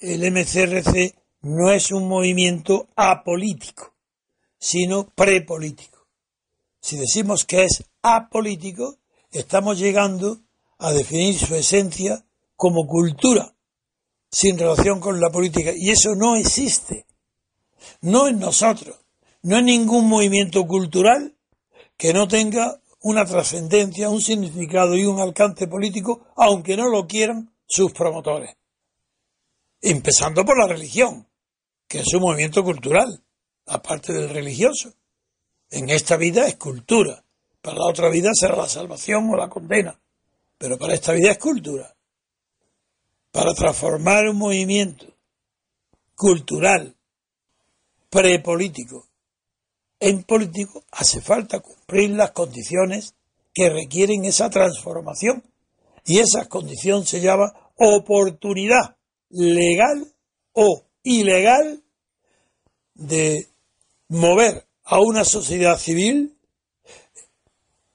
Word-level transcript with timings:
el 0.00 0.32
MCRC 0.32 1.14
no 1.42 1.70
es 1.70 1.90
un 1.90 2.08
movimiento 2.08 2.88
apolítico, 2.96 3.92
sino 4.58 5.08
prepolítico. 5.10 6.06
Si 6.80 6.96
decimos 6.96 7.44
que 7.44 7.64
es 7.64 7.84
apolítico, 8.02 8.96
estamos 9.30 9.78
llegando 9.78 10.40
a 10.78 10.92
definir 10.92 11.38
su 11.38 11.54
esencia 11.54 12.24
como 12.56 12.86
cultura, 12.86 13.54
sin 14.30 14.58
relación 14.58 15.00
con 15.00 15.20
la 15.20 15.30
política. 15.30 15.72
Y 15.76 15.90
eso 15.90 16.14
no 16.14 16.36
existe. 16.36 17.04
No 18.00 18.28
en 18.28 18.38
nosotros. 18.38 18.96
No 19.42 19.58
en 19.58 19.66
ningún 19.66 20.08
movimiento 20.08 20.66
cultural 20.66 21.34
que 21.96 22.14
no 22.14 22.26
tenga 22.26 22.80
una 23.02 23.26
trascendencia, 23.26 24.08
un 24.08 24.20
significado 24.20 24.96
y 24.96 25.04
un 25.04 25.20
alcance 25.20 25.66
político, 25.66 26.26
aunque 26.36 26.76
no 26.76 26.88
lo 26.88 27.06
quieran 27.06 27.52
sus 27.66 27.92
promotores 27.92 28.59
empezando 29.80 30.44
por 30.44 30.58
la 30.58 30.66
religión, 30.66 31.26
que 31.88 32.00
es 32.00 32.14
un 32.14 32.22
movimiento 32.22 32.62
cultural, 32.62 33.22
aparte 33.66 34.12
del 34.12 34.28
religioso. 34.28 34.92
En 35.70 35.90
esta 35.90 36.16
vida 36.16 36.46
es 36.46 36.56
cultura, 36.56 37.24
para 37.62 37.78
la 37.78 37.86
otra 37.86 38.08
vida 38.08 38.30
será 38.34 38.56
la 38.56 38.68
salvación 38.68 39.28
o 39.30 39.36
la 39.36 39.48
condena, 39.48 40.00
pero 40.58 40.78
para 40.78 40.94
esta 40.94 41.12
vida 41.12 41.30
es 41.32 41.38
cultura. 41.38 41.94
Para 43.30 43.54
transformar 43.54 44.28
un 44.28 44.36
movimiento 44.36 45.06
cultural, 46.16 46.96
prepolítico, 48.10 49.06
en 50.00 50.22
político, 50.22 50.82
hace 50.90 51.20
falta 51.20 51.60
cumplir 51.60 52.10
las 52.10 52.30
condiciones 52.30 53.14
que 53.52 53.68
requieren 53.68 54.24
esa 54.24 54.48
transformación. 54.48 55.44
Y 56.04 56.18
esa 56.18 56.48
condición 56.48 57.04
se 57.04 57.20
llama 57.20 57.52
oportunidad 57.76 58.96
legal 59.30 60.06
o 60.52 60.84
ilegal 61.02 61.82
de 62.94 63.46
mover 64.08 64.66
a 64.84 65.00
una 65.00 65.24
sociedad 65.24 65.78
civil 65.78 66.36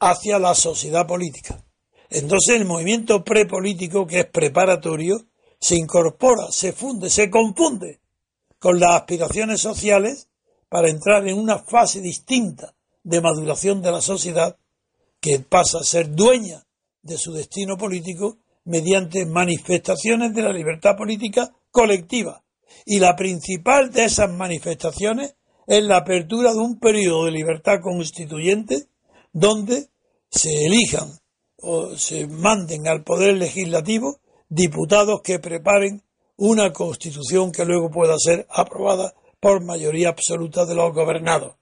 hacia 0.00 0.38
la 0.38 0.54
sociedad 0.54 1.06
política. 1.06 1.62
Entonces 2.08 2.56
el 2.56 2.64
movimiento 2.64 3.24
prepolítico, 3.24 4.06
que 4.06 4.20
es 4.20 4.26
preparatorio, 4.26 5.26
se 5.58 5.76
incorpora, 5.76 6.50
se 6.50 6.72
funde, 6.72 7.10
se 7.10 7.28
confunde 7.30 8.00
con 8.58 8.78
las 8.78 8.94
aspiraciones 8.94 9.60
sociales 9.60 10.28
para 10.68 10.88
entrar 10.88 11.26
en 11.26 11.38
una 11.38 11.58
fase 11.58 12.00
distinta 12.00 12.74
de 13.02 13.20
maduración 13.20 13.82
de 13.82 13.92
la 13.92 14.00
sociedad 14.00 14.56
que 15.20 15.40
pasa 15.40 15.78
a 15.78 15.84
ser 15.84 16.14
dueña 16.14 16.66
de 17.02 17.18
su 17.18 17.32
destino 17.32 17.76
político 17.76 18.38
mediante 18.66 19.24
manifestaciones 19.26 20.34
de 20.34 20.42
la 20.42 20.52
libertad 20.52 20.96
política 20.96 21.54
colectiva. 21.70 22.44
Y 22.84 22.98
la 22.98 23.16
principal 23.16 23.90
de 23.90 24.04
esas 24.04 24.30
manifestaciones 24.30 25.34
es 25.66 25.82
la 25.82 25.98
apertura 25.98 26.52
de 26.52 26.58
un 26.58 26.78
periodo 26.78 27.24
de 27.24 27.32
libertad 27.32 27.80
constituyente 27.82 28.88
donde 29.32 29.88
se 30.30 30.66
elijan 30.66 31.08
o 31.58 31.96
se 31.96 32.26
manden 32.26 32.86
al 32.86 33.02
Poder 33.02 33.36
Legislativo 33.36 34.20
diputados 34.48 35.20
que 35.22 35.38
preparen 35.38 36.02
una 36.36 36.72
constitución 36.72 37.50
que 37.50 37.64
luego 37.64 37.90
pueda 37.90 38.16
ser 38.18 38.46
aprobada 38.50 39.14
por 39.40 39.64
mayoría 39.64 40.10
absoluta 40.10 40.64
de 40.66 40.74
los 40.74 40.92
gobernados, 40.92 41.56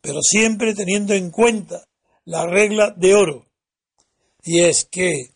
pero 0.00 0.20
siempre 0.22 0.74
teniendo 0.74 1.14
en 1.14 1.30
cuenta 1.30 1.86
la 2.24 2.46
regla 2.46 2.92
de 2.96 3.14
oro, 3.14 3.46
y 4.42 4.62
es 4.62 4.84
que 4.84 5.35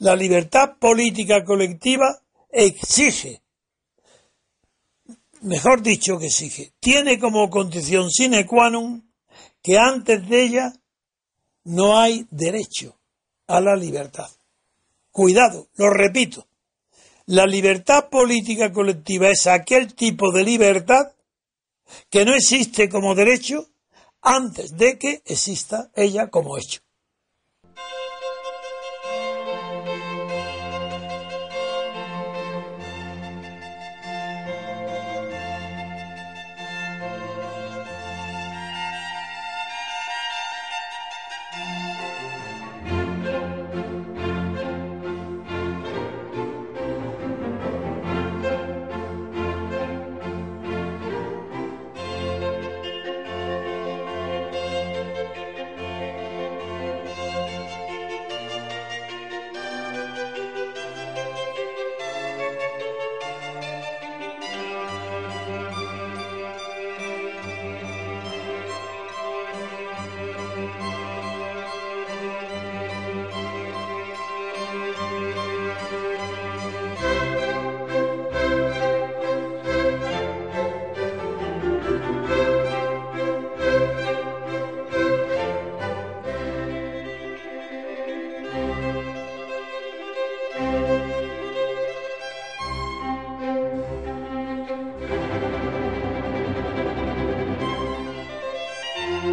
la 0.00 0.16
libertad 0.16 0.78
política 0.78 1.44
colectiva 1.44 2.22
exige, 2.50 3.42
mejor 5.42 5.82
dicho 5.82 6.18
que 6.18 6.26
exige, 6.26 6.72
tiene 6.80 7.18
como 7.18 7.50
condición 7.50 8.10
sine 8.10 8.46
qua 8.46 8.70
non 8.70 9.12
que 9.62 9.76
antes 9.76 10.26
de 10.26 10.42
ella 10.42 10.72
no 11.64 11.98
hay 11.98 12.26
derecho 12.30 12.96
a 13.46 13.60
la 13.60 13.76
libertad. 13.76 14.30
Cuidado, 15.12 15.68
lo 15.76 15.90
repito. 15.90 16.46
La 17.26 17.46
libertad 17.46 18.08
política 18.08 18.72
colectiva 18.72 19.28
es 19.28 19.46
aquel 19.46 19.94
tipo 19.94 20.32
de 20.32 20.44
libertad 20.44 21.12
que 22.08 22.24
no 22.24 22.34
existe 22.34 22.88
como 22.88 23.14
derecho 23.14 23.68
antes 24.22 24.76
de 24.78 24.98
que 24.98 25.22
exista 25.26 25.90
ella 25.94 26.30
como 26.30 26.56
hecho. 26.56 26.80